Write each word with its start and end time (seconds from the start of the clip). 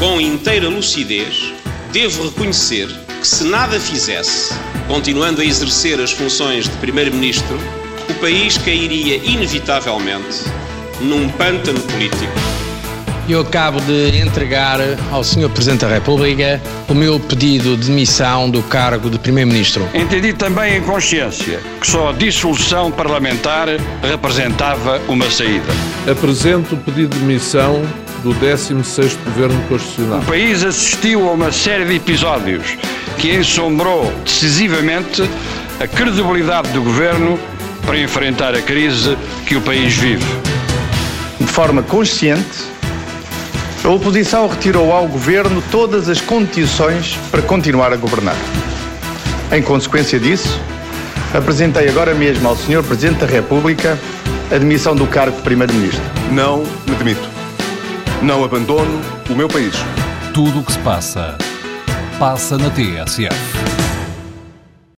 com 0.00 0.18
inteira 0.18 0.66
lucidez, 0.66 1.52
devo 1.92 2.24
reconhecer 2.24 2.88
que 3.20 3.28
se 3.28 3.44
nada 3.44 3.78
fizesse, 3.78 4.54
continuando 4.88 5.42
a 5.42 5.44
exercer 5.44 6.00
as 6.00 6.10
funções 6.10 6.64
de 6.64 6.74
Primeiro-Ministro, 6.78 7.58
o 8.08 8.14
país 8.14 8.56
cairia 8.56 9.16
inevitavelmente 9.16 10.44
num 11.02 11.28
pântano 11.28 11.78
político. 11.80 12.32
Eu 13.28 13.42
acabo 13.42 13.78
de 13.82 14.16
entregar 14.18 14.78
ao 15.12 15.22
Sr. 15.22 15.50
Presidente 15.50 15.82
da 15.82 15.88
República 15.88 16.58
o 16.88 16.94
meu 16.94 17.20
pedido 17.20 17.76
de 17.76 17.88
demissão 17.88 18.50
do 18.50 18.62
cargo 18.62 19.10
de 19.10 19.18
Primeiro-Ministro. 19.18 19.86
Entendi 19.92 20.32
também 20.32 20.78
em 20.78 20.82
consciência 20.82 21.60
que 21.78 21.86
só 21.86 22.08
a 22.08 22.12
dissolução 22.12 22.90
parlamentar 22.90 23.68
representava 24.02 24.98
uma 25.08 25.30
saída. 25.30 25.70
Apresento 26.10 26.74
o 26.74 26.78
pedido 26.78 27.10
de 27.10 27.20
demissão 27.20 27.82
do 28.22 28.34
16º 28.34 29.16
Governo 29.24 29.62
Constitucional. 29.68 30.20
O 30.20 30.24
país 30.24 30.64
assistiu 30.64 31.28
a 31.28 31.32
uma 31.32 31.50
série 31.52 31.84
de 31.84 31.96
episódios 31.96 32.76
que 33.18 33.34
ensombrou 33.34 34.12
decisivamente 34.24 35.22
a 35.80 35.86
credibilidade 35.86 36.68
do 36.72 36.82
Governo 36.82 37.38
para 37.84 37.98
enfrentar 37.98 38.54
a 38.54 38.62
crise 38.62 39.16
que 39.46 39.56
o 39.56 39.60
país 39.60 39.94
vive. 39.94 40.24
De 41.38 41.46
forma 41.46 41.82
consciente, 41.82 42.70
a 43.82 43.88
oposição 43.88 44.46
retirou 44.46 44.92
ao 44.92 45.08
governo 45.08 45.62
todas 45.70 46.08
as 46.08 46.20
condições 46.20 47.18
para 47.30 47.40
continuar 47.40 47.92
a 47.92 47.96
governar. 47.96 48.36
Em 49.50 49.62
consequência 49.62 50.20
disso, 50.20 50.60
apresentei 51.32 51.88
agora 51.88 52.14
mesmo 52.14 52.46
ao 52.46 52.56
Sr. 52.56 52.82
Presidente 52.82 53.20
da 53.20 53.26
República 53.26 53.98
a 54.52 54.58
demissão 54.58 54.94
do 54.94 55.06
cargo 55.06 55.36
de 55.36 55.42
Primeiro-Ministro. 55.42 56.02
Não 56.30 56.58
me 56.86 56.94
demito. 56.96 57.39
Não 58.22 58.44
abandono 58.44 59.00
o 59.30 59.34
meu 59.34 59.48
país. 59.48 59.74
Tudo 60.34 60.60
o 60.60 60.64
que 60.64 60.72
se 60.72 60.78
passa, 60.80 61.38
passa 62.18 62.58
na 62.58 62.68
TSF. 62.68 63.89